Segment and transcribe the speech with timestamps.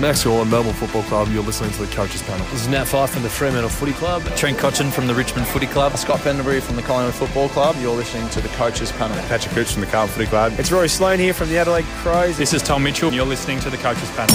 [0.00, 1.28] Max Gawn, Melbourne Football Club.
[1.30, 2.44] You're listening to the Coaches Panel.
[2.46, 4.24] This is Nat Fyfe from the Fremantle Footy Club.
[4.36, 5.96] Trent Cotchin from the Richmond Footy Club.
[5.96, 7.76] Scott Pendlebury from the Collingwood Football Club.
[7.78, 9.16] You're listening to the Coaches Panel.
[9.28, 10.52] Patrick Cooch from the Carlton Footy Club.
[10.58, 12.36] It's Rory Sloane here from the Adelaide Crows.
[12.36, 13.12] This is Tom Mitchell.
[13.12, 14.34] You're listening to the Coaches Panel.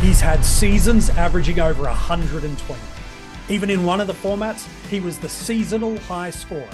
[0.00, 2.80] He's had seasons averaging over 120.
[3.48, 6.68] Even in one of the formats, he was the seasonal high scorer.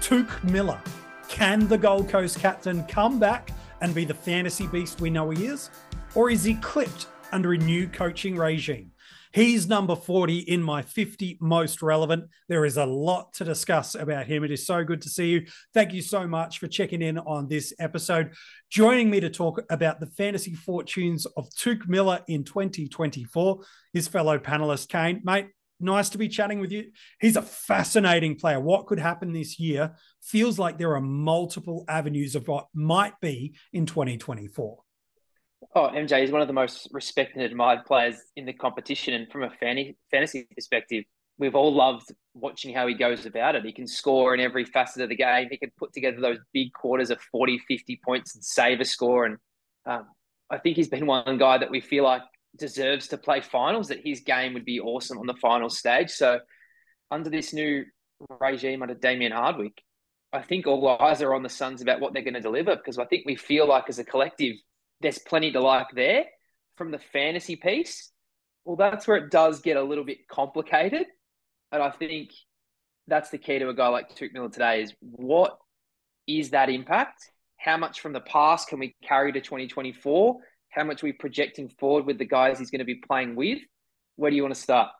[0.00, 0.80] Touk Miller.
[1.28, 5.46] Can the Gold Coast captain come back and be the fantasy beast we know he
[5.46, 5.70] is?
[6.14, 8.92] Or is he clipped under a new coaching regime?
[9.32, 12.26] He's number 40 in my 50 most relevant.
[12.48, 14.44] There is a lot to discuss about him.
[14.44, 15.46] It is so good to see you.
[15.72, 18.32] Thank you so much for checking in on this episode.
[18.70, 24.38] Joining me to talk about the fantasy fortunes of Touk Miller in 2024 is fellow
[24.38, 25.20] panelist Kane.
[25.24, 25.48] Mate,
[25.80, 26.92] nice to be chatting with you.
[27.20, 28.60] He's a fascinating player.
[28.60, 33.56] What could happen this year feels like there are multiple avenues of what might be
[33.72, 34.83] in 2024.
[35.74, 39.14] Oh, MJ is one of the most respected and admired players in the competition.
[39.14, 39.50] And from a
[40.10, 41.04] fantasy perspective,
[41.38, 43.64] we've all loved watching how he goes about it.
[43.64, 45.48] He can score in every facet of the game.
[45.50, 49.26] He can put together those big quarters of 40, 50 points and save a score.
[49.26, 49.36] And
[49.86, 50.06] um,
[50.50, 52.22] I think he's been one guy that we feel like
[52.56, 56.10] deserves to play finals, that his game would be awesome on the final stage.
[56.10, 56.40] So
[57.10, 57.84] under this new
[58.40, 59.82] regime under Damien Hardwick,
[60.32, 62.98] I think all eyes are on the Suns about what they're going to deliver because
[62.98, 64.56] I think we feel like as a collective
[65.00, 66.26] there's plenty to like there.
[66.76, 68.10] From the fantasy piece,
[68.64, 71.06] well, that's where it does get a little bit complicated.
[71.70, 72.30] And I think
[73.06, 75.58] that's the key to a guy like Touk Miller today is what
[76.26, 77.30] is that impact?
[77.58, 80.36] How much from the past can we carry to 2024?
[80.70, 83.60] How much are we projecting forward with the guys he's going to be playing with?
[84.16, 84.90] Where do you want to start?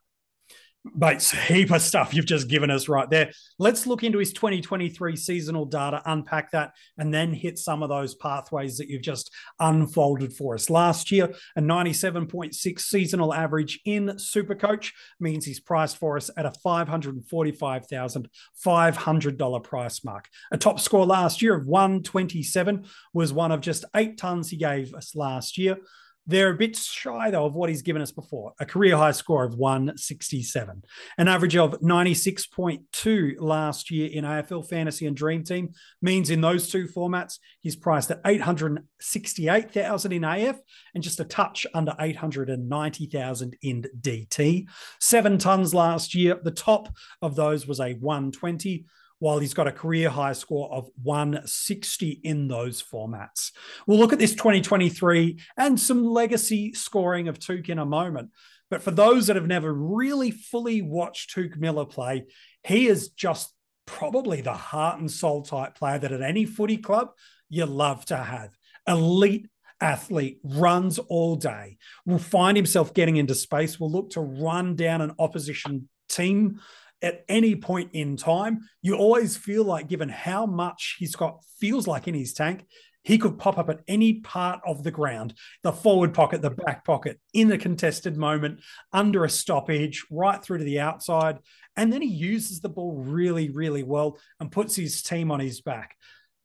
[0.92, 3.30] Mates, heap of stuff you've just given us right there.
[3.58, 8.14] Let's look into his 2023 seasonal data, unpack that, and then hit some of those
[8.14, 10.68] pathways that you've just unfolded for us.
[10.68, 16.52] Last year, a 97.6 seasonal average in Supercoach means he's priced for us at a
[16.64, 20.28] $545,500 price mark.
[20.52, 24.92] A top score last year of 127 was one of just eight tons he gave
[24.92, 25.78] us last year.
[26.26, 29.44] They're a bit shy, though, of what he's given us before a career high score
[29.44, 30.82] of 167,
[31.18, 36.70] an average of 96.2 last year in AFL Fantasy and Dream Team means in those
[36.70, 40.58] two formats, he's priced at 868,000 in AF
[40.94, 44.66] and just a touch under 890,000 in DT.
[45.00, 46.40] Seven tons last year.
[46.42, 46.88] The top
[47.20, 48.86] of those was a 120
[49.24, 53.52] while he's got a career high score of 160 in those formats.
[53.86, 58.32] We'll look at this 2023 and some legacy scoring of Touk in a moment.
[58.68, 62.26] But for those that have never really fully watched Touk Miller play,
[62.64, 63.50] he is just
[63.86, 67.08] probably the heart and soul type player that at any footy club
[67.48, 68.50] you love to have.
[68.86, 69.48] Elite
[69.80, 75.00] athlete runs all day, will find himself getting into space, will look to run down
[75.00, 76.60] an opposition team
[77.04, 81.86] at any point in time, you always feel like, given how much he's got, feels
[81.86, 82.64] like in his tank,
[83.02, 86.84] he could pop up at any part of the ground the forward pocket, the back
[86.84, 88.60] pocket, in a contested moment,
[88.92, 91.38] under a stoppage, right through to the outside.
[91.76, 95.60] And then he uses the ball really, really well and puts his team on his
[95.60, 95.96] back.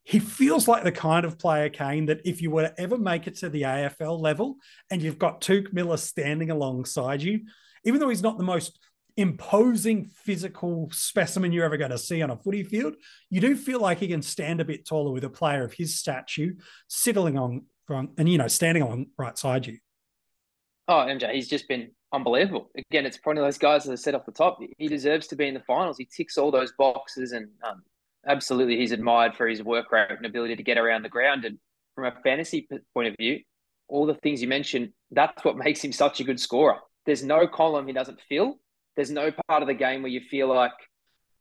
[0.04, 3.28] He feels like the kind of player, Kane, that if you were to ever make
[3.28, 4.58] it to the AFL level
[4.92, 7.42] and you've got Touk Miller standing alongside you,
[7.86, 8.80] even though he's not the most
[9.20, 12.96] imposing physical specimen you're ever going to see on a footy field,
[13.30, 15.98] you do feel like he can stand a bit taller with a player of his
[15.98, 16.52] stature
[16.88, 19.78] sitting on and you know standing on right side you.
[20.88, 22.70] Oh, MJ, he's just been unbelievable.
[22.76, 24.60] Again, it's probably those guys that are set off the top.
[24.78, 25.98] He deserves to be in the finals.
[25.98, 27.84] He ticks all those boxes, and um,
[28.28, 31.46] absolutely, he's admired for his work rate and ability to get around the ground.
[31.46, 31.58] And
[31.96, 33.40] from a fantasy point of view,
[33.88, 36.78] all the things you mentioned, that's what makes him such a good scorer.
[37.06, 38.60] There's no column he doesn't fill
[39.00, 40.74] there's no part of the game where you feel like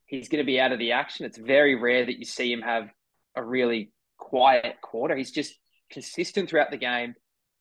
[0.06, 1.26] he's going to be out of the action.
[1.26, 2.88] It's very rare that you see him have
[3.34, 5.16] a really quiet quarter.
[5.16, 5.58] He's just
[5.90, 7.16] consistent throughout the game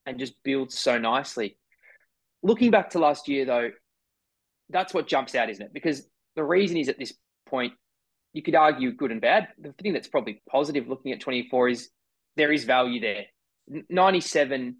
[0.05, 1.57] and just builds so nicely.
[2.43, 3.71] Looking back to last year, though,
[4.69, 5.73] that's what jumps out, isn't it?
[5.73, 7.13] Because the reason is at this
[7.49, 7.73] point,
[8.33, 9.47] you could argue good and bad.
[9.59, 11.89] The thing that's probably positive looking at 24 is
[12.35, 13.25] there is value there.
[13.89, 14.75] 97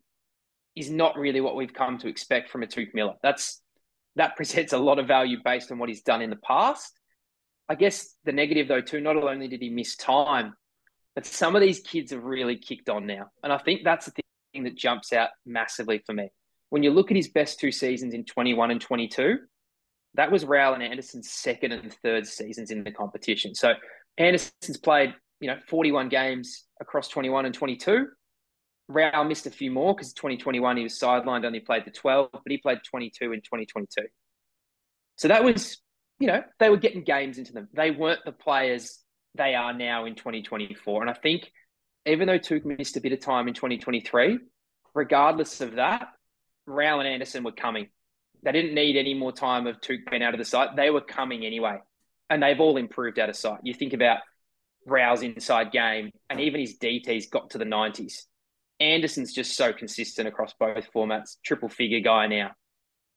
[0.75, 3.15] is not really what we've come to expect from a Touk Miller.
[3.23, 3.63] That's
[4.17, 6.99] that presents a lot of value based on what he's done in the past.
[7.69, 10.53] I guess the negative, though, too, not only did he miss time,
[11.15, 13.27] but some of these kids have really kicked on now.
[13.43, 14.13] And I think that's the
[14.53, 16.29] thing that jumps out massively for me.
[16.69, 19.37] When you look at his best two seasons in 21 and 22,
[20.15, 23.53] that was Rowell and Anderson's second and third seasons in the competition.
[23.53, 23.73] So
[24.17, 28.07] Anderson's played, you know, 41 games across 21 and 22.
[28.87, 32.41] Rowell missed a few more because 2021 he was sidelined, only played the 12, but
[32.47, 34.07] he played 22 in 2022.
[35.17, 35.77] So that was,
[36.19, 37.67] you know, they were getting games into them.
[37.73, 38.99] They weren't the players
[39.35, 41.01] they are now in 2024.
[41.01, 41.51] And I think
[42.05, 44.39] even though Touk missed a bit of time in 2023,
[44.93, 46.07] regardless of that,
[46.65, 47.89] Rowell and Anderson were coming.
[48.43, 50.75] They didn't need any more time of Touk being out of the site.
[50.75, 51.79] They were coming anyway.
[52.29, 53.59] And they've all improved out of sight.
[53.63, 54.19] You think about
[54.85, 58.23] Rowell's inside game and even his DT's got to the 90s.
[58.79, 62.51] Anderson's just so consistent across both formats, triple figure guy now.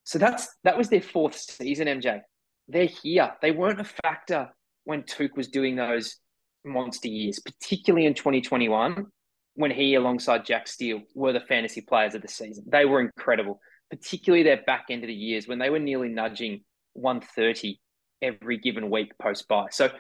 [0.05, 2.21] So that's that was their fourth season, MJ.
[2.69, 3.33] They're here.
[3.43, 4.49] They weren't a factor
[4.85, 6.17] when Touk was doing those
[6.65, 9.07] monster years, particularly in 2021,
[9.55, 12.65] when he, alongside Jack Steele, were the fantasy players of the season.
[12.67, 13.61] They were incredible,
[13.91, 16.63] particularly their back end of the years when they were nearly nudging
[16.95, 17.81] 130
[18.23, 19.67] every given week post bye.
[19.71, 19.91] So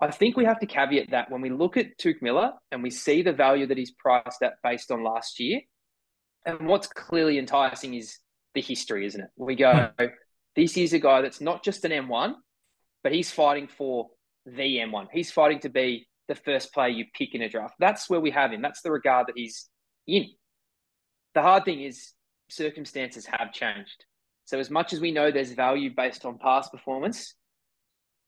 [0.00, 2.90] I think we have to caveat that when we look at Touk Miller and we
[2.90, 5.60] see the value that he's priced at based on last year,
[6.44, 8.18] and what's clearly enticing is
[8.54, 9.30] the history, isn't it?
[9.36, 9.90] We go,
[10.56, 12.34] this is a guy that's not just an M1,
[13.02, 14.08] but he's fighting for
[14.46, 15.06] the M1.
[15.12, 17.74] He's fighting to be the first player you pick in a draft.
[17.78, 18.62] That's where we have him.
[18.62, 19.68] That's the regard that he's
[20.06, 20.30] in.
[21.34, 22.12] The hard thing is
[22.48, 24.04] circumstances have changed.
[24.44, 27.34] So as much as we know there's value based on past performance,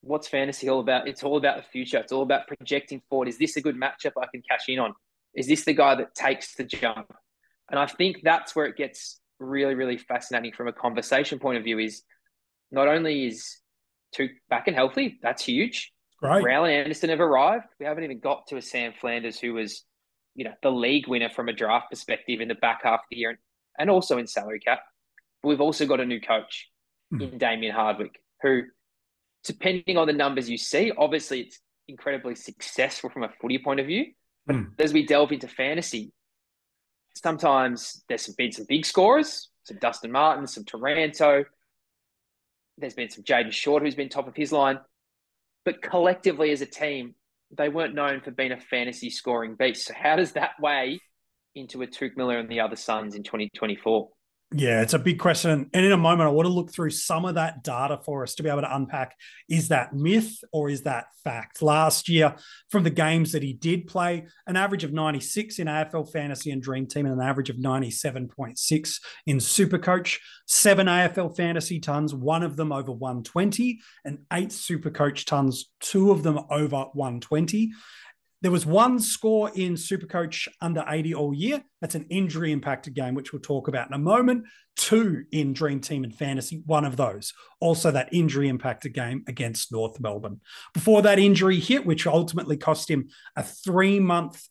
[0.06, 1.08] what's fantasy all about?
[1.08, 1.98] It's all about the future.
[1.98, 3.28] It's all about projecting forward.
[3.28, 4.94] Is this a good matchup I can cash in on?
[5.34, 7.12] Is this the guy that takes the jump?
[7.70, 11.64] And I think that's where it gets really, really fascinating from a conversation point of
[11.64, 12.02] view is
[12.70, 13.58] not only is
[14.16, 15.92] Touk back and healthy, that's huge.
[16.22, 16.42] Right.
[16.42, 17.66] Rowell and Anderson have arrived.
[17.78, 19.84] We haven't even got to a Sam Flanders who was,
[20.34, 23.16] you know, the league winner from a draft perspective in the back half of the
[23.16, 23.38] year and,
[23.78, 24.80] and also in salary cap.
[25.42, 26.68] But we've also got a new coach
[27.12, 27.32] mm.
[27.32, 28.62] in Damien Hardwick, who,
[29.46, 33.86] depending on the numbers you see, obviously it's incredibly successful from a footy point of
[33.86, 34.06] view.
[34.46, 34.70] But mm.
[34.78, 36.12] as we delve into fantasy,
[37.14, 41.44] sometimes there's been some big scorers, some Dustin Martin, some Taranto.
[42.78, 44.78] There's been some Jayden Short who's been top of his line.
[45.64, 47.14] But collectively as a team,
[47.56, 49.86] they weren't known for being a fantasy scoring beast.
[49.86, 51.00] So how does that weigh
[51.54, 54.08] into a Touk Miller and the other Suns in 2024?
[54.54, 55.68] Yeah, it's a big question.
[55.74, 58.36] And in a moment, I want to look through some of that data for us
[58.36, 59.16] to be able to unpack
[59.48, 61.62] is that myth or is that fact?
[61.62, 62.36] Last year,
[62.70, 66.62] from the games that he did play, an average of 96 in AFL Fantasy and
[66.62, 70.18] Dream Team, and an average of 97.6 in Supercoach.
[70.46, 76.22] Seven AFL Fantasy tons, one of them over 120, and eight Supercoach tons, two of
[76.22, 77.72] them over 120.
[78.42, 81.64] There was one score in Supercoach under 80 all year.
[81.80, 84.44] That's an injury impacted game, which we'll talk about in a moment.
[84.76, 87.32] Two in Dream Team and Fantasy, one of those.
[87.60, 90.40] Also, that injury impacted game against North Melbourne.
[90.74, 94.46] Before that injury hit, which ultimately cost him a three month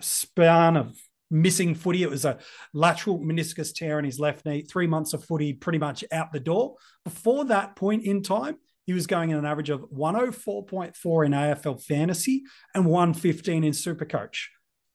[0.00, 0.94] span of
[1.30, 2.02] missing footy.
[2.02, 2.38] It was a
[2.74, 6.40] lateral meniscus tear in his left knee, three months of footy pretty much out the
[6.40, 6.76] door.
[7.04, 11.82] Before that point in time, he was going in an average of 104.4 in AFL
[11.82, 12.44] fantasy
[12.74, 14.46] and 115 in Supercoach.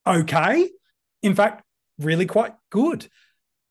[0.06, 0.70] Okay.
[1.22, 1.62] In fact,
[1.98, 3.08] really quite good.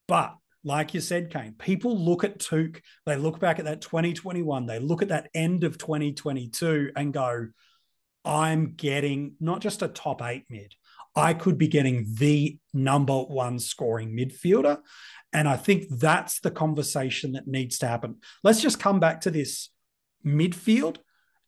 [0.07, 4.65] But like you said, Kane, people look at Touk, they look back at that 2021,
[4.65, 7.47] they look at that end of 2022 and go,
[8.25, 10.73] I'm getting not just a top eight mid,
[11.15, 14.79] I could be getting the number one scoring midfielder.
[15.33, 18.17] And I think that's the conversation that needs to happen.
[18.43, 19.69] Let's just come back to this
[20.27, 20.98] midfield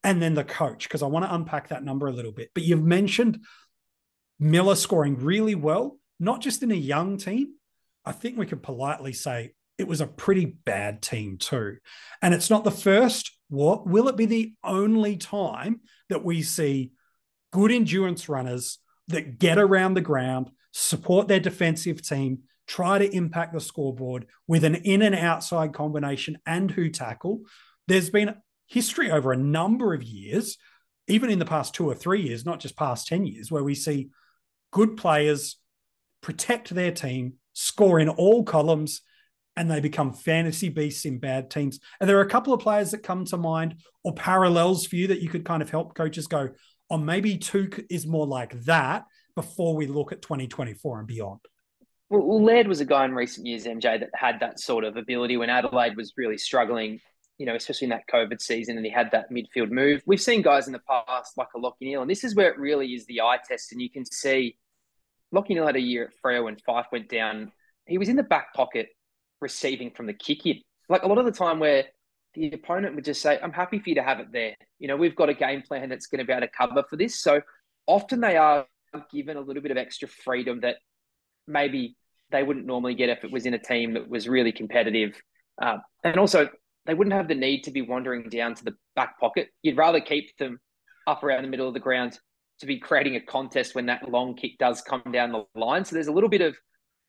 [0.04, 2.52] and then the coach, because I want to unpack that number a little bit.
[2.54, 3.44] But you've mentioned
[4.40, 7.56] Miller scoring really well, not just in a young team.
[8.06, 11.78] I think we could politely say it was a pretty bad team too.
[12.22, 16.92] And it's not the first, what will it be the only time that we see
[17.52, 23.54] good endurance runners that get around the ground, support their defensive team, try to impact
[23.54, 27.42] the scoreboard with an in and outside combination and who tackle.
[27.88, 28.36] There's been
[28.70, 30.58] history over a number of years,
[31.08, 33.76] even in the past two or three years, not just past 10 years, where we
[33.76, 34.10] see
[34.72, 35.58] good players
[36.22, 39.02] protect their team, score in all columns,
[39.58, 41.80] and they become fantasy beasts in bad teams.
[42.00, 45.08] And there are a couple of players that come to mind or parallels for you
[45.08, 46.50] that you could kind of help coaches go,
[46.90, 51.40] oh, maybe Touk is more like that before we look at 2024 and beyond.
[52.10, 55.38] Well, Laird was a guy in recent years, MJ, that had that sort of ability
[55.38, 57.00] when Adelaide was really struggling
[57.40, 60.04] you know, especially in that COVID season, and he had that midfield move.
[60.06, 62.60] We've seen guys in the past like a Lachie Neale, and this is where it
[62.60, 63.72] really is the eye test.
[63.72, 64.58] And you can see
[65.34, 67.52] Lachie Neale had a year at Freo when Fyfe went down.
[67.88, 68.90] He was in the back pocket
[69.42, 70.60] receiving from the kick in.
[70.90, 71.86] Like a lot of the time where
[72.34, 74.56] the opponent would just say, I'm happy for you to have it there.
[74.78, 76.98] You know, we've got a game plan that's going to be able to cover for
[76.98, 77.22] this.
[77.22, 77.42] So
[77.88, 78.66] often they are
[79.12, 80.76] given a little bit of extra freedom that
[81.48, 81.96] maybe
[82.32, 85.20] they wouldn't normally get if it was in a team that was really competitive.
[85.62, 86.50] Uh, and also,
[86.86, 89.50] they wouldn't have the need to be wandering down to the back pocket.
[89.62, 90.60] You'd rather keep them
[91.08, 92.18] up around the middle of the ground
[92.60, 95.86] to be creating a contest when that long kick does come down the line.
[95.86, 96.58] So there's a little bit of,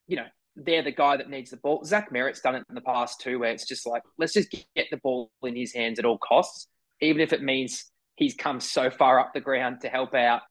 [0.07, 1.85] you know, they're the guy that needs the ball.
[1.85, 4.87] Zach Merrett's done it in the past too, where it's just like, let's just get
[4.91, 6.69] the ball in his hands at all costs,
[7.01, 10.43] even if it means he's come so far up the ground to help out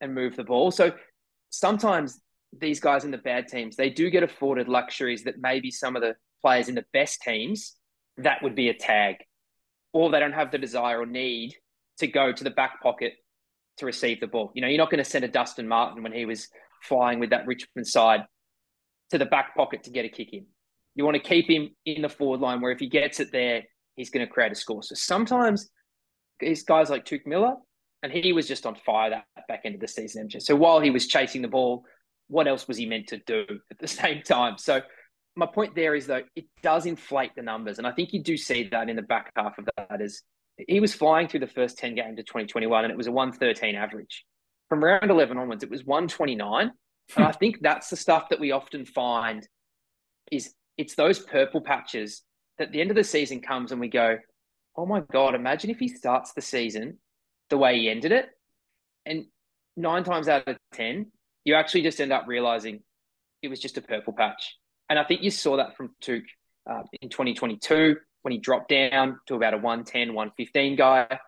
[0.00, 0.70] and move the ball.
[0.70, 0.92] So
[1.50, 2.20] sometimes
[2.58, 6.02] these guys in the bad teams, they do get afforded luxuries that maybe some of
[6.02, 7.76] the players in the best teams,
[8.18, 9.16] that would be a tag.
[9.92, 11.54] Or they don't have the desire or need
[11.98, 13.14] to go to the back pocket
[13.78, 14.52] to receive the ball.
[14.54, 16.48] You know, you're not going to send a Dustin Martin when he was
[16.82, 18.24] flying with that Richmond side
[19.10, 20.46] to the back pocket to get a kick in.
[20.94, 23.62] You want to keep him in the forward line where if he gets it there,
[23.96, 24.82] he's going to create a score.
[24.82, 25.68] So sometimes
[26.40, 27.54] these guys like Touk Miller,
[28.02, 30.28] and he was just on fire that back end of the season.
[30.38, 31.84] So while he was chasing the ball,
[32.28, 34.58] what else was he meant to do at the same time?
[34.58, 34.80] So
[35.36, 38.36] my point there is though it does inflate the numbers, and I think you do
[38.36, 40.22] see that in the back half of that is
[40.56, 43.74] he was flying through the first 10 games of 2021 and it was a 113
[43.74, 44.24] average.
[44.68, 46.72] From round 11 onwards, it was 129.
[47.16, 49.46] and I think that's the stuff that we often find
[50.32, 52.22] is it's those purple patches
[52.58, 54.16] that the end of the season comes and we go,
[54.76, 56.98] oh my God, imagine if he starts the season
[57.50, 58.28] the way he ended it.
[59.04, 59.26] And
[59.76, 61.06] nine times out of 10,
[61.44, 62.80] you actually just end up realizing
[63.42, 64.56] it was just a purple patch.
[64.88, 66.22] And I think you saw that from Touk
[66.70, 71.18] uh, in 2022 when he dropped down to about a 110, 115 guy.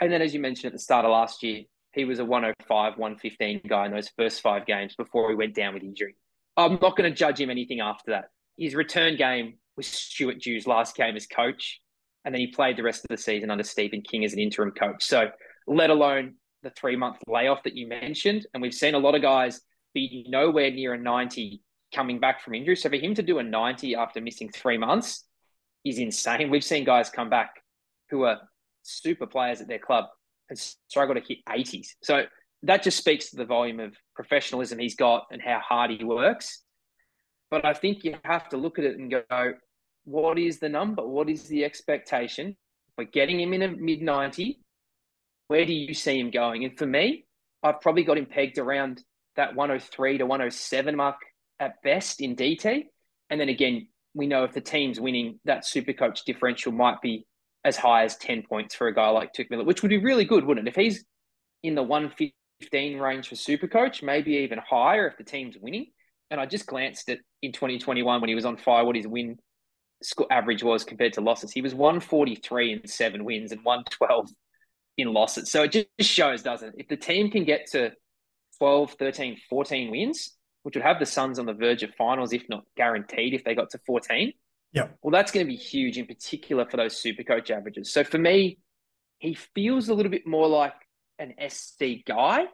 [0.00, 2.98] And then, as you mentioned at the start of last year, he was a 105,
[2.98, 6.14] 115 guy in those first five games before he went down with injury.
[6.56, 8.26] I'm not going to judge him anything after that.
[8.56, 11.80] His return game was Stuart Dew's last game as coach,
[12.24, 14.72] and then he played the rest of the season under Stephen King as an interim
[14.72, 15.04] coach.
[15.04, 15.30] So,
[15.66, 19.22] let alone the three month layoff that you mentioned, and we've seen a lot of
[19.22, 19.60] guys
[19.94, 21.62] be nowhere near a 90
[21.94, 22.76] coming back from injury.
[22.76, 25.24] So, for him to do a 90 after missing three months,
[25.84, 26.50] is insane.
[26.50, 27.62] We've seen guys come back
[28.10, 28.38] who are
[28.82, 30.06] super players at their club
[30.48, 31.88] and struggle to hit 80s.
[32.02, 32.24] So
[32.62, 36.62] that just speaks to the volume of professionalism he's got and how hard he works.
[37.50, 39.54] But I think you have to look at it and go,
[40.04, 41.06] what is the number?
[41.06, 42.56] What is the expectation?
[42.96, 44.60] We're getting him in a mid 90.
[45.48, 46.64] Where do you see him going?
[46.64, 47.26] And for me,
[47.62, 49.02] I've probably got him pegged around
[49.36, 51.16] that 103 to 107 mark
[51.60, 52.84] at best in DT.
[53.30, 57.26] And then again, we know if the team's winning, that super coach differential might be
[57.64, 60.24] as high as 10 points for a guy like Touk Miller, which would be really
[60.24, 60.70] good, wouldn't it?
[60.70, 61.04] If he's
[61.62, 65.86] in the 115 range for super coach, maybe even higher if the team's winning.
[66.30, 69.38] And I just glanced at in 2021 when he was on fire, what his win
[70.02, 71.52] score average was compared to losses.
[71.52, 74.28] He was 143 in seven wins and 112
[74.96, 75.50] in losses.
[75.50, 76.74] So it just shows, doesn't it?
[76.78, 77.92] If the team can get to
[78.58, 82.48] 12, 13, 14 wins, which would have the Suns on the verge of finals, if
[82.48, 84.32] not guaranteed, if they got to 14.
[84.72, 84.88] Yeah.
[85.02, 87.92] Well, that's going to be huge, in particular for those super coach averages.
[87.92, 88.58] So for me,
[89.18, 90.74] he feels a little bit more like
[91.18, 92.44] an SC guy.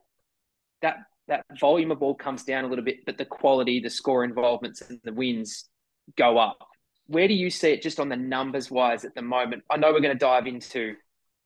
[0.83, 4.25] That that volume of ball comes down a little bit, but the quality, the score
[4.25, 5.69] involvements, and the wins
[6.17, 6.59] go up.
[7.07, 9.63] Where do you see it just on the numbers wise at the moment?
[9.71, 10.95] I know we're going to dive into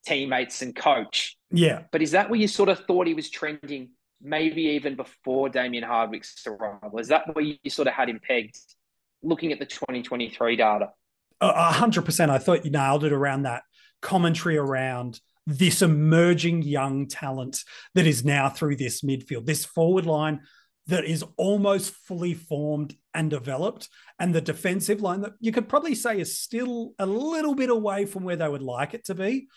[0.06, 1.36] teammates and coach.
[1.50, 1.82] Yeah.
[1.92, 5.84] But is that where you sort of thought he was trending maybe even before Damien
[5.84, 6.98] Hardwick's arrival?
[6.98, 8.58] Is that where you sort of had him pegged
[9.22, 10.90] looking at the 2023 data?
[11.40, 12.30] Hundred percent.
[12.30, 13.62] I thought you nailed it around that
[14.02, 17.58] commentary around this emerging young talent
[17.94, 20.40] that is now through this midfield, this forward line
[20.88, 25.94] that is almost fully formed and developed, and the defensive line that you could probably
[25.94, 29.48] say is still a little bit away from where they would like it to be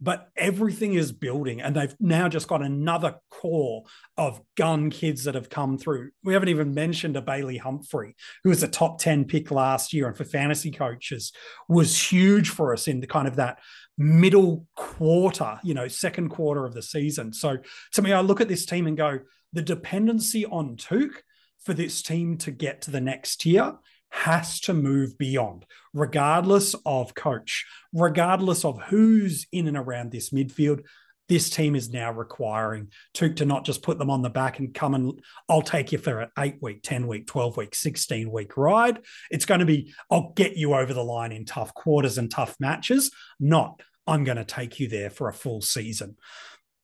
[0.00, 3.84] but everything is building and they've now just got another core
[4.16, 6.10] of gun kids that have come through.
[6.22, 8.14] We haven't even mentioned a bailey humphrey
[8.44, 11.32] who was a top 10 pick last year and for fantasy coaches
[11.68, 13.58] was huge for us in the kind of that
[14.00, 17.32] middle quarter you know second quarter of the season.
[17.32, 17.58] So
[17.94, 19.18] to me i look at this team and go
[19.52, 21.22] the dependency on Touk
[21.64, 23.74] for this team to get to the next tier
[24.10, 30.82] has to move beyond, regardless of coach, regardless of who's in and around this midfield.
[31.28, 34.72] This team is now requiring Touk to not just put them on the back and
[34.72, 38.56] come and I'll take you for an eight week, 10 week, 12 week, 16 week
[38.56, 39.00] ride.
[39.30, 42.56] It's going to be, I'll get you over the line in tough quarters and tough
[42.58, 46.16] matches, not I'm going to take you there for a full season.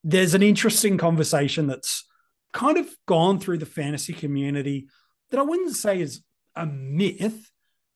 [0.03, 2.07] There's an interesting conversation that's
[2.53, 4.87] kind of gone through the fantasy community
[5.31, 6.21] that I wouldn't say is
[6.55, 7.51] a myth,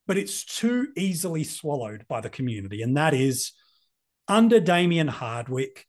[0.08, 2.82] but it's too easily swallowed by the community.
[2.82, 3.52] And that is
[4.28, 5.86] under Damien Hardwick,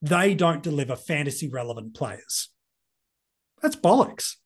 [0.00, 2.50] they don't deliver fantasy relevant players.
[3.62, 4.36] That's bollocks.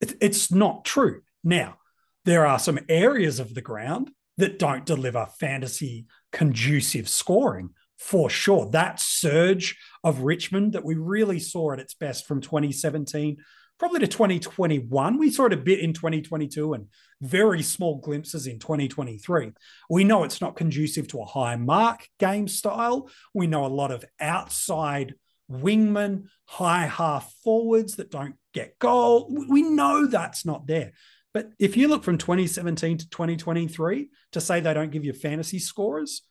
[0.00, 1.22] It's not true.
[1.42, 1.78] Now,
[2.24, 8.70] there are some areas of the ground that don't deliver fantasy conducive scoring for sure.
[8.70, 13.38] That surge of Richmond that we really saw at its best from 2017
[13.80, 15.18] probably to 2021.
[15.18, 16.86] We saw it a bit in 2022 and
[17.22, 19.52] very small glimpses in 2023.
[19.88, 23.08] We know it's not conducive to a high mark game style.
[23.32, 25.14] We know a lot of outside
[25.50, 29.34] wingmen, high half forwards that don't get goal.
[29.48, 30.92] We know that's not there.
[31.32, 35.58] But if you look from 2017 to 2023 to say they don't give you fantasy
[35.58, 36.22] scores,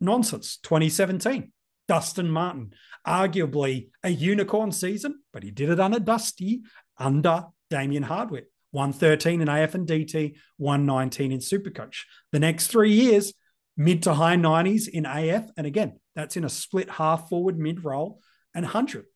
[0.00, 0.58] nonsense.
[0.62, 1.52] 2017,
[1.88, 2.72] Dustin Martin,
[3.06, 6.62] arguably a unicorn season, but he did it under Dusty,
[6.98, 8.46] under Damien Hardwick.
[8.72, 12.02] 113 in AF and DT, 119 in Supercoach.
[12.32, 13.32] The next three years,
[13.78, 15.48] mid to high 90s in AF.
[15.56, 18.20] And again, that's in a split half forward mid role
[18.54, 19.06] and 100,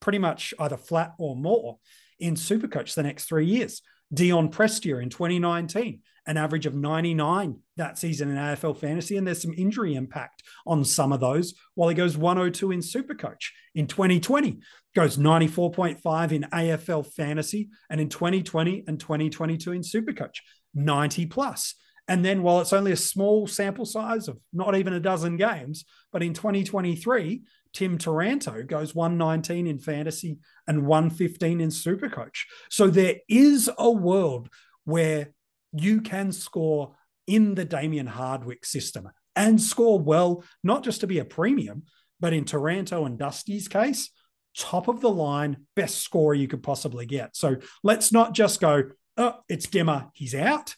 [0.00, 1.78] pretty much either flat or more
[2.18, 3.80] in Supercoach the next three years.
[4.12, 9.16] Dion Prestia in 2019, an average of 99 that season in AFL fantasy.
[9.16, 13.50] And there's some injury impact on some of those while he goes 102 in Supercoach.
[13.74, 14.60] In 2020,
[14.94, 17.68] goes 94.5 in AFL fantasy.
[17.90, 20.38] And in 2020 and 2022 in Supercoach,
[20.74, 21.74] 90 plus.
[22.08, 25.84] And then while it's only a small sample size of not even a dozen games,
[26.10, 32.44] but in 2023, Tim Taranto goes 119 in fantasy and 115 in Supercoach.
[32.70, 34.48] So there is a world
[34.84, 35.32] where
[35.72, 36.96] you can score
[37.26, 41.84] in the Damien Hardwick system and score well, not just to be a premium,
[42.20, 44.10] but in Taranto and Dusty's case,
[44.56, 47.36] top of the line, best score you could possibly get.
[47.36, 48.84] So let's not just go,
[49.16, 50.74] oh, it's Dimma, he's out.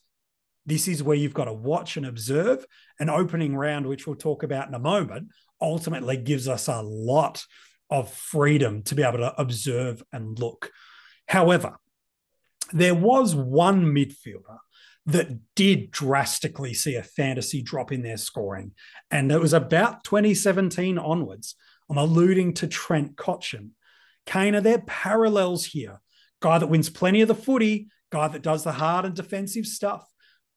[0.66, 2.66] This is where you've got to watch and observe.
[2.98, 5.28] An opening round, which we'll talk about in a moment,
[5.60, 7.44] ultimately gives us a lot
[7.90, 10.70] of freedom to be able to observe and look.
[11.26, 11.78] However,
[12.72, 14.58] there was one midfielder
[15.06, 18.72] that did drastically see a fantasy drop in their scoring.
[19.10, 21.56] And it was about 2017 onwards.
[21.88, 23.70] I'm alluding to Trent Cotchin.
[24.26, 26.00] Kane, are there parallels here?
[26.40, 30.06] Guy that wins plenty of the footy, guy that does the hard and defensive stuff,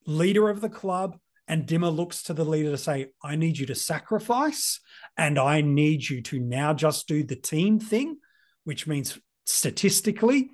[0.05, 3.65] leader of the club, and Dimma looks to the leader to say, I need you
[3.67, 4.79] to sacrifice
[5.17, 8.17] and I need you to now just do the team thing,
[8.63, 10.51] which means statistically,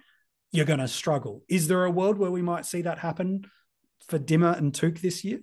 [0.51, 1.43] you're going to struggle.
[1.47, 3.45] Is there a world where we might see that happen
[4.07, 5.39] for Dimma and Touk this year?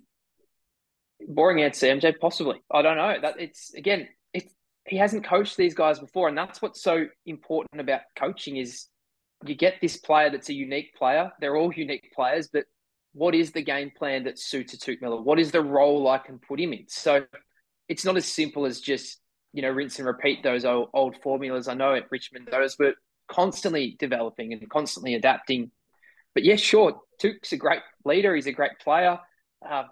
[1.27, 2.13] Boring answer, MJ.
[2.19, 2.61] Possibly.
[2.71, 3.15] I don't know.
[3.21, 4.53] That it's again, it's
[4.85, 8.87] he hasn't coached these guys before, and that's what's so important about coaching is
[9.45, 11.31] you get this player that's a unique player.
[11.39, 12.65] They're all unique players, but
[13.13, 15.21] what is the game plan that suits a Touk Miller?
[15.21, 16.85] What is the role I can put him in?
[16.87, 17.25] So
[17.89, 19.19] it's not as simple as just
[19.53, 21.67] you know rinse and repeat those old, old formulas.
[21.67, 22.93] I know at Richmond those were
[23.27, 25.71] constantly developing and constantly adapting.
[26.33, 28.35] But yeah, sure, Touk's a great leader.
[28.35, 29.17] He's a great player,
[29.67, 29.83] uh,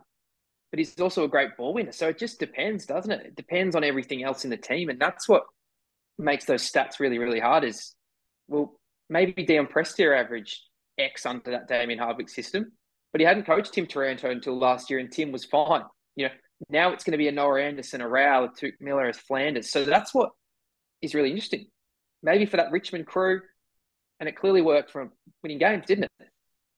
[0.71, 1.91] but he's also a great ball winner.
[1.91, 3.25] So it just depends, doesn't it?
[3.27, 5.43] It depends on everything else in the team, and that's what
[6.17, 7.63] makes those stats really, really hard.
[7.63, 7.95] Is
[8.47, 10.59] well, maybe Dion Prestia averaged
[10.97, 12.71] X under that Damien Hardwick system,
[13.15, 15.83] but he hadn't coached Tim Taranto until last year, and Tim was fine.
[16.17, 16.33] You know,
[16.69, 19.71] now it's going to be a Noah Anderson, a Rowell, a Touk Miller, as Flanders.
[19.71, 20.31] So that's what
[21.01, 21.67] is really interesting.
[22.21, 23.39] Maybe for that Richmond crew,
[24.19, 26.27] and it clearly worked for winning games, didn't it?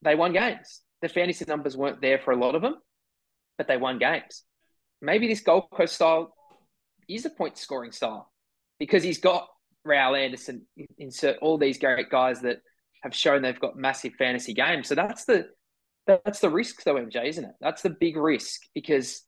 [0.03, 0.81] They won games.
[1.01, 2.75] The fantasy numbers weren't there for a lot of them,
[3.57, 4.43] but they won games.
[5.01, 6.35] Maybe this Gold Coast style
[7.09, 8.31] is a point scoring style
[8.77, 9.47] because he's got
[9.83, 10.67] Rowell Anderson,
[10.99, 12.59] insert all these great guys that
[13.01, 14.87] have shown they've got massive fantasy games.
[14.87, 15.47] So that's the
[16.07, 17.55] that's the risk though, MJ, isn't it?
[17.61, 19.23] That's the big risk because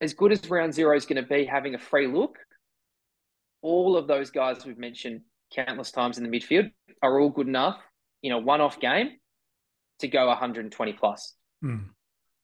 [0.00, 2.36] as good as round zero is going to be having a free look,
[3.62, 5.22] all of those guys we've mentioned
[5.54, 6.70] countless times in the midfield
[7.02, 7.78] are all good enough
[8.22, 9.10] in a one-off game
[10.00, 11.34] to go 120 plus.
[11.64, 11.86] Mm.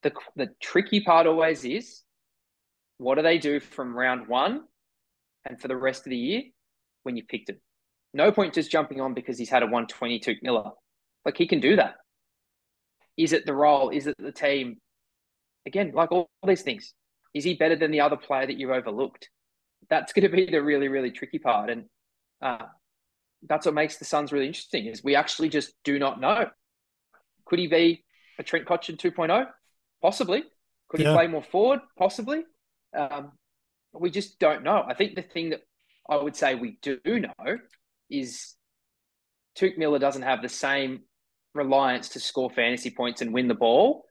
[0.03, 2.03] The the tricky part always is
[2.99, 4.63] what do they do from round one
[5.49, 6.43] and for the rest of the year
[7.03, 7.61] when you picked him?
[8.15, 10.71] No point just jumping on because he's had a 122 Miller.
[11.25, 11.95] Like he can do that.
[13.17, 13.91] Is it the role?
[13.91, 14.79] Is it the team?
[15.67, 16.95] Again, like all, these things.
[17.35, 19.31] Is he better than the other player that you've overlooked?
[19.89, 21.71] That's going to be the really, really tricky part.
[21.71, 21.85] And
[22.41, 22.67] uh,
[23.43, 26.51] that's what makes the Suns really interesting is we actually just do not know.
[27.47, 28.05] Could he be
[28.39, 29.47] a Trent Cotchin 2.0?
[30.01, 30.45] Possibly.
[30.89, 31.11] Could yeah.
[31.11, 31.81] he play more forward?
[31.99, 32.45] Possibly.
[32.97, 33.33] Um,
[33.93, 34.85] we just don't know.
[34.87, 35.61] I think the thing that
[36.09, 37.59] I would say we do know
[38.11, 38.55] is
[39.59, 41.01] Touk Miller doesn't have the same
[41.55, 44.05] reliance to score fantasy points and win the ball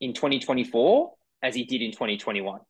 [0.00, 1.12] in 2024
[1.42, 2.60] as he did in 2021.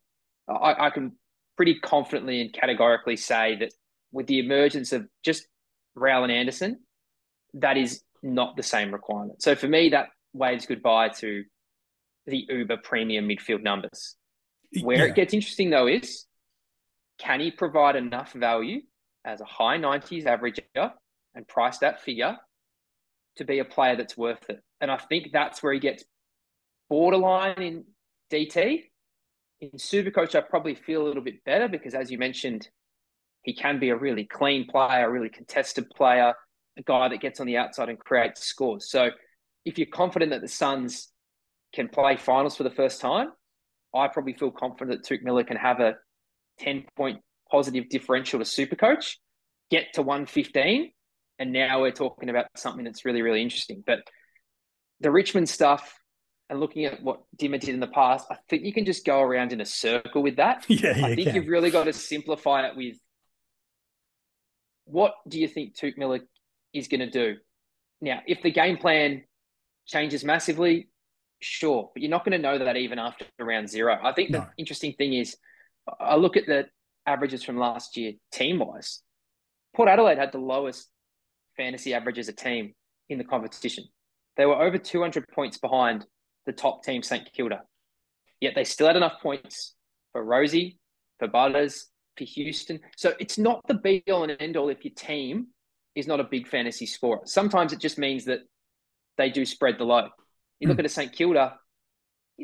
[0.49, 1.13] I, I can
[1.55, 3.73] pretty confidently and categorically say that
[4.11, 5.47] with the emergence of just
[5.95, 6.79] Rowell and Anderson,
[7.55, 9.41] that is not the same requirement.
[9.41, 11.43] So for me, that waves goodbye to
[12.27, 14.15] the uber premium midfield numbers.
[14.81, 15.05] Where yeah.
[15.05, 16.25] it gets interesting though is
[17.17, 18.81] can he provide enough value
[19.25, 20.91] as a high 90s averager
[21.35, 22.37] and price that figure
[23.37, 24.61] to be a player that's worth it?
[24.81, 26.03] And I think that's where he gets
[26.89, 27.83] borderline in
[28.31, 28.83] DT.
[29.61, 32.69] In Supercoach, I probably feel a little bit better because, as you mentioned,
[33.41, 36.33] he can be a really clean player, a really contested player,
[36.77, 38.89] a guy that gets on the outside and creates scores.
[38.89, 39.09] So,
[39.65, 41.11] if you're confident that the Suns
[41.73, 43.31] can play finals for the first time,
[43.95, 45.95] I probably feel confident that Touk Miller can have a
[46.59, 47.19] 10 point
[47.51, 49.15] positive differential to Supercoach,
[49.71, 50.91] get to 115,
[51.39, 53.83] and now we're talking about something that's really, really interesting.
[53.85, 53.99] But
[54.99, 55.99] the Richmond stuff
[56.49, 59.21] and looking at what Dimma did in the past, I think you can just go
[59.21, 60.65] around in a circle with that.
[60.69, 61.35] Yeah, I think can.
[61.35, 62.97] you've really got to simplify it with
[64.85, 66.21] what do you think Touk Miller
[66.73, 67.35] is going to do?
[68.01, 69.23] Now, if the game plan
[69.85, 70.89] changes massively,
[71.41, 73.97] sure, but you're not going to know that even after round zero.
[74.01, 74.39] I think no.
[74.39, 75.35] the interesting thing is,
[75.99, 76.65] I look at the
[77.05, 79.01] averages from last year, team wise.
[79.75, 80.89] Port Adelaide had the lowest
[81.57, 82.73] fantasy average as a team
[83.09, 83.85] in the competition.
[84.37, 86.05] They were over 200 points behind
[86.45, 87.61] the top team, St Kilda.
[88.39, 89.73] Yet they still had enough points
[90.11, 90.77] for Rozee,
[91.19, 92.79] for Butters, for Houston.
[92.95, 95.47] So it's not the be all and end all if your team
[95.95, 97.21] is not a big fantasy scorer.
[97.25, 98.41] Sometimes it just means that
[99.17, 100.09] they do spread the load.
[100.59, 100.81] You look mm.
[100.81, 101.55] at a St Kilda,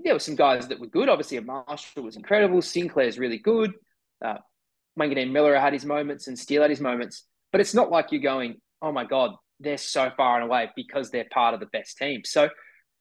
[0.04, 1.10] there were some guys that were good.
[1.10, 2.62] Obviously, a Marshall was incredible.
[2.62, 3.73] Sinclair's really good.
[4.23, 4.38] Uh,
[4.99, 7.26] Wanganeen-Milera had his moments and Steele had his moments.
[7.52, 11.10] But it's not like you're going, oh my God, they're so far and away because
[11.10, 12.22] they're part of the best team.
[12.26, 12.52] So mm.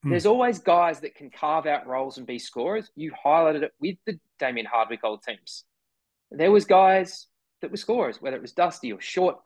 [0.04, 2.88] there's always guys that can carve out roles and be scorers.
[2.94, 5.64] You highlighted it with the Damien Hardwick old teams.
[6.30, 7.26] There was guys
[7.60, 9.36] that were scorers, whether it was Dusty or Short.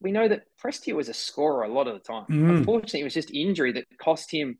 [0.00, 2.26] We know that Prestia was a scorer a lot of the time.
[2.30, 2.58] Mm.
[2.58, 4.58] Unfortunately, it was just injury that cost him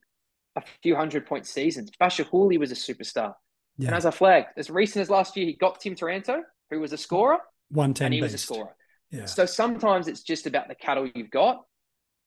[0.56, 1.90] a few hundred point seasons.
[2.00, 3.34] Bachar Houli was a superstar.
[3.76, 3.88] Yeah.
[3.88, 6.92] And as I flagged, as recent as last year, he got Tim Taranto, who was
[6.92, 7.38] a scorer.
[7.70, 8.74] 110 and he was a scorer.
[9.10, 9.24] Yeah.
[9.24, 11.64] So sometimes it's just about the cattle you've got,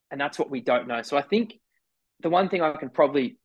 [0.10, 1.02] and that's what we don't know.
[1.02, 1.54] So I think
[2.22, 3.38] the one thing I can probably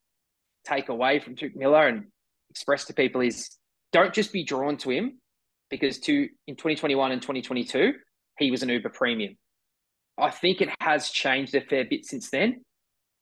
[0.64, 2.06] take away from Touk Miller and
[2.50, 3.50] express to people is
[3.92, 5.20] don't just be drawn to him
[5.70, 7.94] because to in 2021 and 2022
[8.38, 9.36] he was an Uber premium.
[10.18, 12.64] I think it has changed a fair bit since then.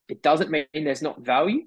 [0.09, 1.62] It doesn't mean there's not value.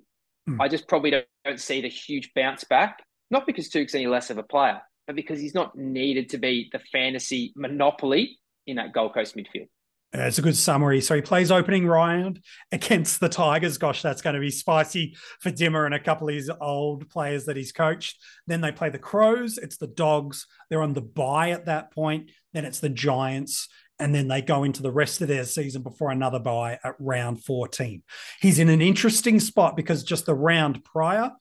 [0.49, 0.57] Mm.
[0.61, 4.29] I just probably don't, don't, see the huge bounce back, not because Touk's any less
[4.29, 8.93] of a player, but because he's not needed to be the fantasy monopoly in that
[8.93, 9.69] Gold Coast midfield.
[10.13, 11.01] That's a good summary.
[11.01, 12.41] So he plays opening round
[12.71, 13.77] against the Tigers.
[13.77, 17.45] Gosh, that's going to be spicy for Dimma and a couple of his old players
[17.45, 18.17] that he's coached.
[18.45, 19.57] Then they play the Crows.
[19.57, 20.45] It's the Dogs.
[20.69, 22.31] They're on the bye at that point.
[22.53, 23.67] Then it's the Giants.
[23.99, 27.43] And then they go into the rest of their season before another bye at round
[27.43, 28.03] 14.
[28.41, 31.31] He's in an interesting spot because just the round prior,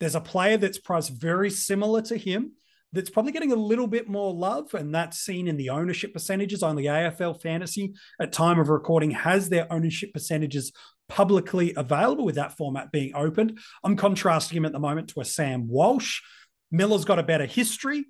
[0.00, 2.52] there's a player that's priced very similar to him
[2.92, 6.62] that's probably getting a little bit more love, and that's seen in the ownership percentages.
[6.62, 10.72] Only AFL Fantasy at time of recording has their ownership percentages
[11.08, 13.58] publicly available with that format being opened.
[13.84, 16.20] I'm contrasting him at the moment to a Sam Walsh.
[16.70, 18.06] Miller's got a better history.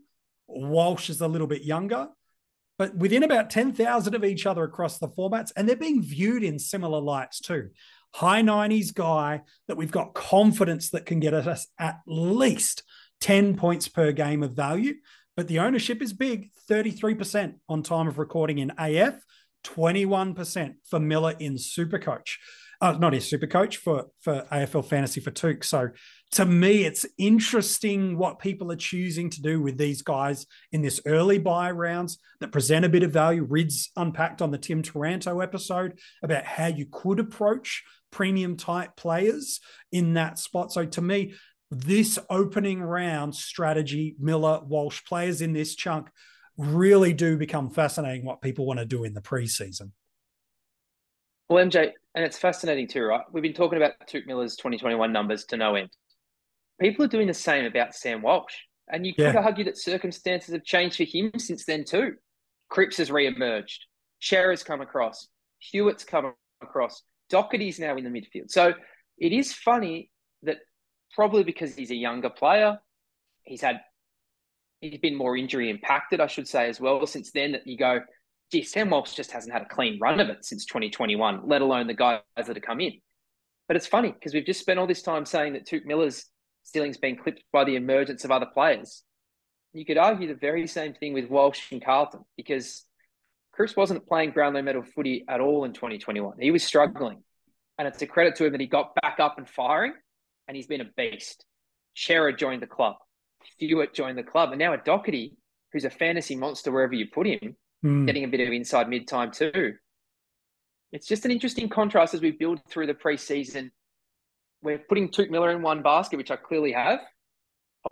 [0.46, 2.08] Walsh is a little bit younger,
[2.78, 6.58] but within about 10,000 of each other across the formats, and they're being viewed in
[6.58, 7.70] similar lights too.
[8.14, 12.82] High 90s guy that we've got confidence that can get us at least
[13.20, 14.94] 10 points per game of value,
[15.36, 19.14] but the ownership is big 33% on time of recording in AF,
[19.64, 22.36] 21% for Miller in Supercoach.
[22.80, 25.64] Uh, not his super coach for for AFL fantasy for Touk.
[25.64, 25.88] So
[26.32, 31.00] to me, it's interesting what people are choosing to do with these guys in this
[31.04, 33.42] early bye rounds that present a bit of value.
[33.42, 39.60] Rids unpacked on the Tim Taranto episode about how you could approach premium type players
[39.90, 40.72] in that spot.
[40.72, 41.34] So to me,
[41.70, 46.08] this opening round strategy, Miller, Walsh players in this chunk
[46.56, 49.92] really do become fascinating what people want to do in the preseason.
[51.48, 53.22] Well, MJ, and it's fascinating too, right?
[53.32, 55.90] We've been talking about Touk Miller's 2021 numbers to no end.
[56.80, 58.54] People are doing the same about Sam Walsh.
[58.90, 59.40] And you could yeah.
[59.40, 62.14] argue that circumstances have changed for him since then too.
[62.70, 63.84] Cripps has re-emerged.
[64.20, 65.28] Cerra's come across.
[65.58, 67.02] Hewitt's come across.
[67.28, 68.50] Doherty's now in the midfield.
[68.50, 68.72] So
[69.18, 70.10] it is funny
[70.42, 70.58] that
[71.14, 72.78] probably because he's a younger player.
[73.44, 73.80] He's had
[74.80, 77.04] he's been more injury impacted, I should say, as well.
[77.06, 78.00] Since then, that you go,
[78.52, 81.86] gee, Sam Walsh just hasn't had a clean run of it since 2021, let alone
[81.86, 82.92] the guys that have come in.
[83.66, 86.24] But it's funny because we've just spent all this time saying that Touk Miller's
[86.62, 89.02] ceiling's been clipped by the emergence of other players.
[89.72, 92.84] You could argue the very same thing with Walsh and Carlton because
[93.52, 96.36] Cripps wasn't playing ground Brownlow medal footy at all in 2021.
[96.40, 97.22] He was struggling.
[97.76, 99.92] and it's a credit to him that he got back up and firing,
[100.48, 101.44] and he's been a beast.
[101.94, 102.96] Cerra joined the club,
[103.54, 105.36] Stewart joined the club, and now a Doherty,
[105.72, 108.06] who's a fantasy monster wherever you put him, Mm.
[108.06, 109.74] getting a bit of inside mid time too.
[110.90, 113.70] It's just an interesting contrast as we build through the preseason.
[114.62, 116.98] We're putting Touk Miller in one basket, which I clearly have.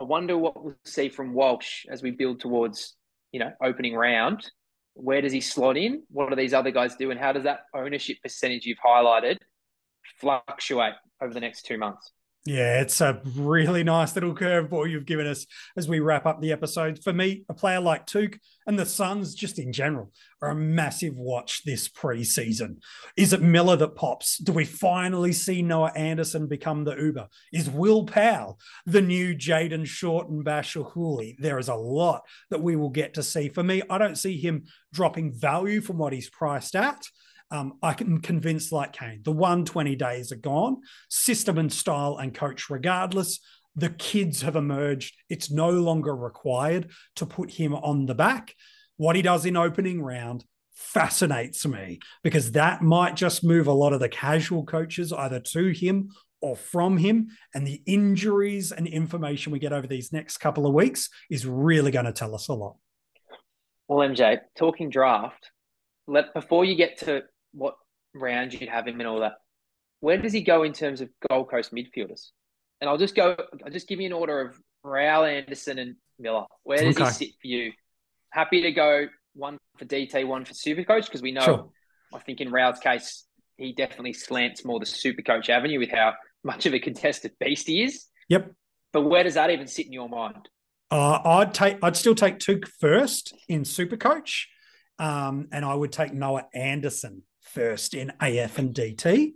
[0.01, 2.97] I wonder what we'll see from Walsh as we build towards,
[3.31, 4.51] you know, opening round.
[4.95, 6.03] Where does he slot in?
[6.09, 7.11] What do these other guys do?
[7.11, 9.37] And how does that ownership percentage you've highlighted
[10.17, 12.11] fluctuate over the next two months?
[12.47, 16.53] Yeah, it's a really nice little curveball you've given us as we wrap up the
[16.53, 17.03] episode.
[17.03, 21.17] For me, a player like Touk and the Suns, just in general, are a massive
[21.17, 22.77] watch this preseason.
[23.17, 24.37] Is it Miller that pops?
[24.37, 27.27] Do we finally see Noah Anderson become the Uber?
[27.51, 31.35] Is Wil Powell the new Jayden Short and Bachar Houli?
[31.39, 33.49] There is a lot that we will get to see.
[33.49, 37.07] For me, I don't see him dropping value from what he's priced at.
[37.49, 40.81] Um, I can convince like Kane, the 120 days are gone.
[41.09, 43.39] System and style and coach, regardless.
[43.75, 45.15] The kids have emerged.
[45.29, 48.55] It's no longer required to put him on the back.
[48.97, 53.93] What he does in opening round fascinates me because that might just move a lot
[53.93, 56.09] of the casual coaches either to him
[56.41, 57.29] or from him.
[57.53, 61.91] And the injuries and information we get over these next couple of weeks is really
[61.91, 62.77] going to tell us a lot.
[63.87, 65.51] Well, MJ, talking draft,
[66.07, 67.75] let before you get to what
[68.13, 69.33] round you'd have him and all that,
[69.99, 72.29] where does he go in terms of Gold Coast midfielders?
[72.81, 76.45] And I'll just go, I'll just give you an order of Rowell Anderson and Miller.
[76.63, 77.05] Where does Okay.
[77.05, 77.71] he sit for you?
[78.31, 81.69] Happy to go one for DT, one for Supercoach, because we know, Sure.
[82.13, 83.25] I think in Rowell's case,
[83.57, 87.83] he definitely slants more the Supercoach avenue with how much of a contested beast he
[87.83, 88.05] is.
[88.29, 88.51] Yep.
[88.93, 90.47] But where does that even sit in your mind?
[90.89, 91.77] Uh, I'd take.
[91.83, 94.45] I'd still take Touk first in Supercoach,
[94.99, 97.23] um, and I would take Noah Anderson
[97.57, 99.33] first in AF and DT.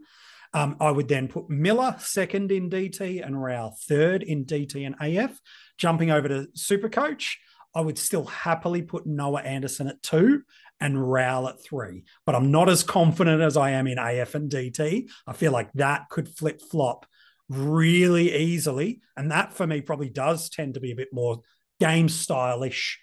[0.53, 4.95] Um, I would then put Miller second in DT and Rowell third in DT and
[5.01, 5.39] AF.
[5.79, 7.37] Jumping over to Supercoach,
[7.73, 10.43] I would still happily put Noah Anderson at two
[10.79, 12.03] and Rowell at three.
[12.25, 15.09] But I'm not as confident as I am in AF and DT.
[15.25, 17.07] I feel like that could flip flop
[17.49, 19.01] really easily.
[19.17, 21.41] And that for me probably does tend to be a bit more
[21.79, 22.99] game stylish,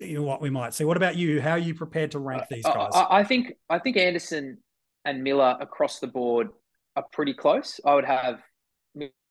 [0.00, 0.84] you know, what we might see.
[0.84, 1.40] What about you?
[1.40, 2.92] How are you prepared to rank uh, these guys?
[2.94, 4.58] I, I think I think Anderson
[5.04, 6.48] and Miller across the board
[6.96, 7.80] are pretty close.
[7.84, 8.40] I would have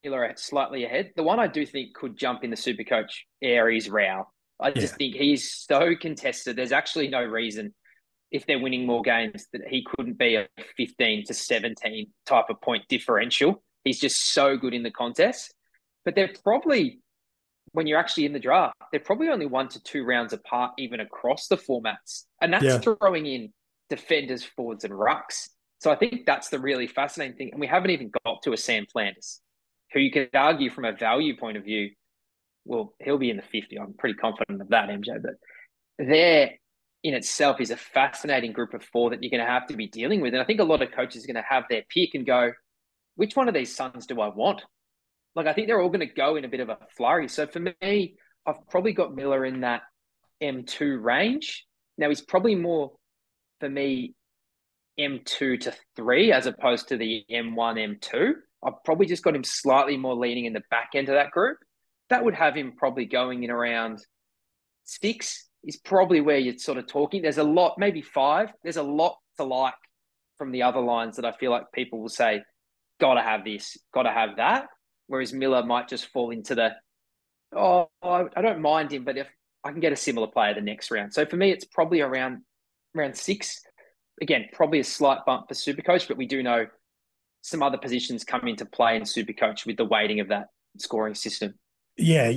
[0.03, 1.12] Miller slightly ahead.
[1.15, 4.34] The one I do think could jump in the super coach air is Rowell.
[4.60, 4.97] I just Yeah.
[4.97, 6.56] think he's so contested.
[6.56, 7.73] There's actually no reason
[8.32, 12.60] if they're winning more games that he couldn't be a 15 to 17 type of
[12.62, 13.63] point differential.
[13.84, 15.53] He's just so good in the contest.
[16.03, 16.99] But they're probably
[17.71, 20.99] when you're actually in the draft, they're probably only one to two rounds apart, even
[20.99, 22.25] across the formats.
[22.41, 22.80] And that's Yeah.
[22.80, 23.53] throwing in
[23.89, 25.49] defenders, forwards, and rucks.
[25.80, 27.51] So I think that's the really fascinating thing.
[27.51, 29.41] And we haven't even got to a Sam Flanders,
[29.93, 31.91] who you could argue from a value point of view,
[32.65, 33.77] well, he'll be in the 50.
[33.80, 35.21] I'm pretty confident of that, MJ.
[35.21, 35.36] But
[35.97, 36.58] there
[37.03, 39.88] in itself is a fascinating group of four that you're going to have to be
[39.88, 40.34] dealing with.
[40.34, 42.51] And I think a lot of coaches are going to have their pick and go,
[43.15, 44.63] which one of these Suns do I want?
[45.38, 47.28] Like, I think they're all going to go in a bit of a flurry.
[47.28, 48.15] So for me,
[48.47, 49.84] I've probably got Miller in that
[50.41, 51.63] M2 range.
[51.95, 52.93] Now, he's probably more,
[53.60, 54.15] for me,
[55.00, 57.54] M2 to 3 as opposed to the M1,
[58.02, 58.32] M2.
[58.65, 61.58] I've probably just got him slightly more leaning in the back end of that group.
[62.10, 64.00] That would have him probably going in around
[64.86, 67.21] six, is probably where you're sort of talking.
[67.21, 68.50] There's a lot, maybe five.
[68.63, 69.76] There's a lot to like
[70.39, 72.41] from the other lines that I feel like people will say,
[73.00, 74.65] gotta have this, gotta have that.
[75.08, 76.76] Whereas Miller might just fall into the,
[77.56, 79.28] oh, I don't mind him, but if
[79.63, 81.13] I can get a similar player the next round.
[81.13, 82.41] So for me, it's probably around
[82.96, 83.62] around six.
[84.22, 86.67] Again, probably a slight bump for Supercoach, but we do know
[87.41, 91.54] some other positions come into play in Supercoach with the weighting of that scoring system.
[91.98, 92.34] yeah,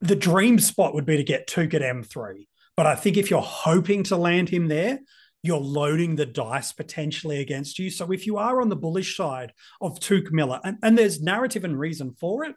[0.00, 2.46] the dream spot would be to get Touk at M3.
[2.76, 5.00] But I think if you're hoping to land him there,
[5.42, 7.90] you're loading the dice potentially against you.
[7.90, 11.64] So if you are on the bullish side of Touk Miller, and, and there's narrative
[11.64, 12.54] and reason for it,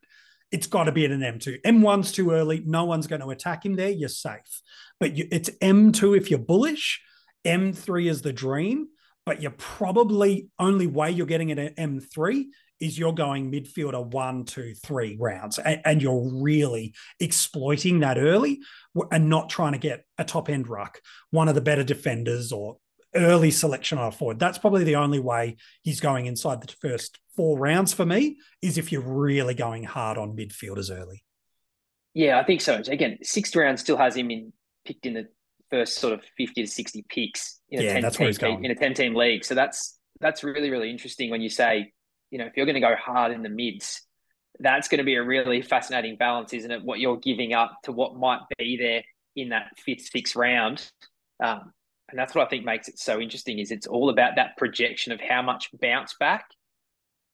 [0.51, 1.61] it's got to be at an M2.
[1.63, 2.61] M1's too early.
[2.65, 3.89] No one's going to attack him there.
[3.89, 4.61] You're safe.
[4.99, 7.01] But you, it's M2 if you're bullish.
[7.45, 8.87] M3 is the dream.
[9.25, 12.45] But you're probably only way you're getting it at M3
[12.83, 18.59] is you're going midfielder one, two, three rounds, and, and you're really exploiting that early
[19.11, 20.99] and not trying to get a top end ruck,
[21.31, 22.77] one of the better defenders or
[23.15, 24.39] early selection on a forward.
[24.39, 28.77] That's probably the only way he's going inside the first four rounds for me is
[28.77, 31.23] if you're really going hard on midfielders early.
[32.13, 32.81] Yeah, I think so.
[32.87, 34.53] Again, sixth round still has him in
[34.85, 35.27] picked in the
[35.71, 38.37] first sort of fifty to sixty picks in a Yeah, ten that's where team he's
[38.37, 38.65] going.
[38.65, 39.43] in a ten team league.
[39.45, 41.91] So that's that's really really interesting when you say
[42.33, 44.01] you know, if you're going to go hard in the mids,
[44.59, 46.83] that's going to be a really fascinating balance, isn't it?
[46.83, 49.03] What you're giving up to what might be there
[49.35, 50.83] in that fifth, sixth round.
[51.43, 51.71] Um,
[52.09, 55.13] and that's what I think makes it so interesting is it's all about that projection
[55.13, 56.45] of how much bounce back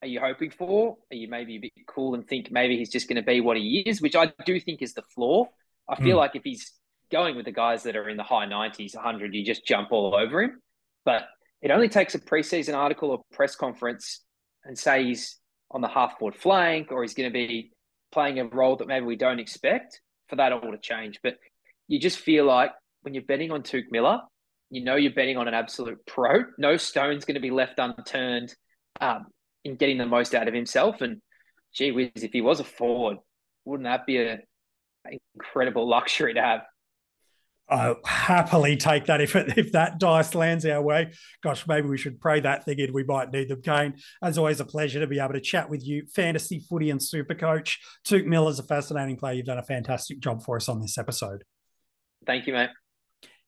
[0.02, 0.98] are you hoping for?
[1.10, 3.56] Are you maybe a bit cool and think maybe he's just going to be what
[3.56, 5.46] he is, which I do think is the flaw.
[5.88, 6.20] I feel mm.
[6.20, 6.74] like if he's
[7.10, 10.14] going with the guys that are in the high 90s, 100, you just jump all
[10.14, 10.62] over him.
[11.06, 11.24] But
[11.62, 14.26] it only takes a preseason article or press conference
[14.70, 15.38] and say he's
[15.72, 17.72] on the half forward flank or he's going to be
[18.12, 21.20] playing a role that maybe we don't expect for that all to change.
[21.24, 21.38] But
[21.88, 24.20] you just feel like when you're betting on Touk Miller,
[24.70, 26.44] you know you're betting on an absolute pro.
[26.60, 28.54] No stone's going to be left unturned
[29.02, 29.26] um,
[29.66, 31.02] in getting the most out of himself.
[31.02, 31.20] And
[31.74, 33.18] gee whiz, if he was a forward,
[33.66, 34.40] wouldn't that be a
[35.36, 36.62] incredible luxury to have?
[37.70, 41.12] I'll happily take that if it, if that dice lands our way.
[41.44, 42.94] Gosh, maybe we should pray that thing in.
[42.94, 43.96] We might need them, Kane.
[44.24, 46.06] As always, a pleasure to be able to chat with you.
[46.14, 47.80] Fantasy footy and super coach.
[48.08, 49.34] Touk Miller's a fascinating player.
[49.36, 51.44] You've done a fantastic job for us on this episode.
[52.26, 52.70] Thank you, mate.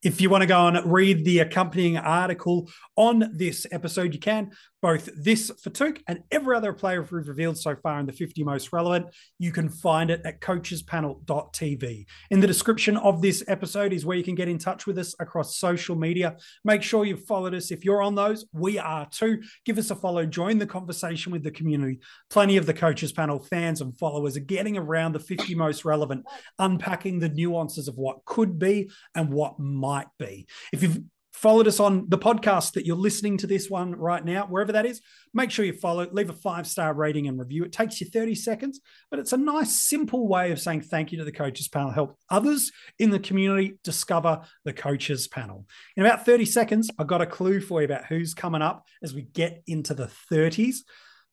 [0.02, 4.50] If you want to go and read the accompanying article on this episode, you can
[4.82, 8.42] both this for Touk and every other player we've revealed so far in the 50
[8.42, 9.06] most relevant.
[9.38, 12.04] You can find it at coachespanel.tv.
[12.30, 15.14] In the description of this episode is where you can get in touch with us
[15.20, 16.36] across social media.
[16.64, 17.70] Make sure you've followed us.
[17.70, 19.40] If you're on those, we are too.
[19.64, 22.00] Give us a follow, join the conversation with the community.
[22.28, 26.26] Plenty of the Coaches Panel fans and followers are getting around the 50 most relevant,
[26.58, 30.48] unpacking the nuances of what could be and what might be.
[30.72, 31.00] If you've
[31.32, 34.86] followed us on the podcast that you're listening to this one right now, wherever that
[34.86, 35.00] is,
[35.32, 37.64] make sure you follow, leave a five star rating and review.
[37.64, 41.18] It takes you 30 seconds, but it's a nice, simple way of saying thank you
[41.18, 45.66] to the coaches panel, help others in the community discover the coaches panel.
[45.96, 49.14] In about 30 seconds, I've got a clue for you about who's coming up as
[49.14, 50.76] we get into the 30s.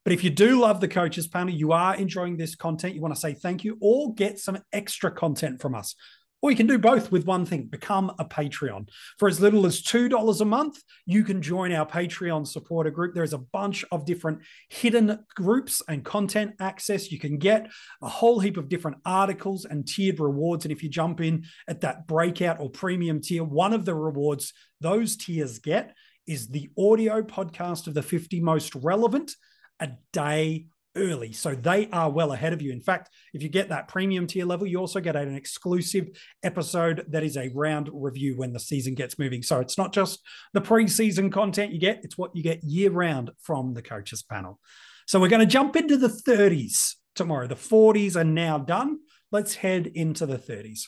[0.05, 3.13] But if you do love the coaches panel, you are enjoying this content, you want
[3.13, 5.93] to say thank you or get some extra content from us.
[6.41, 8.87] Or you can do both with one thing become a Patreon.
[9.17, 13.13] For as little as $2 a month, you can join our Patreon supporter group.
[13.13, 17.11] There's a bunch of different hidden groups and content access.
[17.11, 17.69] You can get
[18.01, 20.63] a whole heap of different articles and tiered rewards.
[20.63, 24.53] And if you jump in at that breakout or premium tier, one of the rewards
[24.81, 25.93] those tiers get
[26.25, 29.35] is the audio podcast of the 50 most relevant
[29.79, 31.33] a day early.
[31.33, 32.71] So they are well ahead of you.
[32.71, 36.09] In fact, if you get that premium tier level, you also get an exclusive
[36.43, 39.41] episode that is a round review when the season gets moving.
[39.43, 40.19] So it's not just
[40.53, 44.59] the preseason content you get, it's what you get year round from the coaches panel.
[45.07, 47.47] So we're going to jump into the 30s tomorrow.
[47.47, 48.99] The 40s are now done.
[49.31, 50.81] Let's head into the 30s.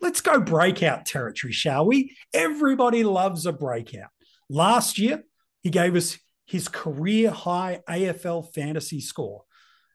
[0.00, 2.16] Let's go breakout territory, shall we?
[2.34, 4.10] Everybody loves a breakout.
[4.48, 5.24] Last year,
[5.62, 9.44] he gave us his career high AFL fantasy score.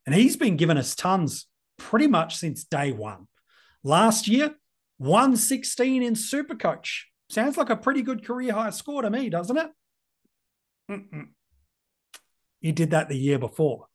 [0.05, 3.27] And he's been giving us tons pretty much since day one.
[3.83, 4.55] Last year,
[4.97, 7.03] 116 in Supercoach.
[7.29, 9.69] Sounds like a pretty good career high score to me, doesn't it?
[10.89, 11.27] Mm-mm.
[12.61, 13.87] He did that the year before.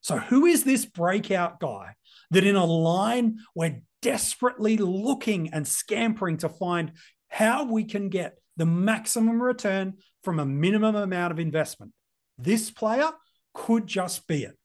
[0.00, 1.94] So, who is this breakout guy
[2.32, 6.92] that in a line we're desperately looking and scampering to find
[7.28, 11.92] how we can get the maximum return from a minimum amount of investment.
[12.38, 13.10] This player
[13.54, 14.56] could just be it.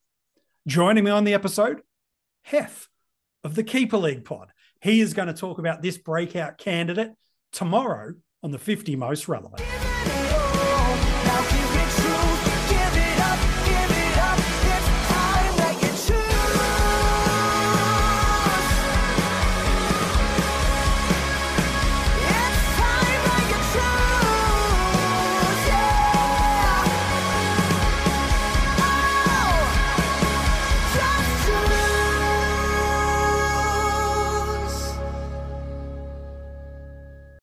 [0.68, 1.82] Joining me on the episode,
[2.44, 2.90] Hef
[3.44, 4.50] of the Keeper League pod.
[4.82, 7.12] He is going to talk about this breakout candidate
[7.52, 9.62] tomorrow on the 50 most relevant.